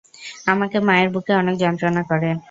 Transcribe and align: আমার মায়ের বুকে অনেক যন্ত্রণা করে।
আমার 0.47 0.67
মায়ের 0.87 1.09
বুকে 1.13 1.33
অনেক 1.41 1.55
যন্ত্রণা 1.63 2.01
করে। 2.09 2.29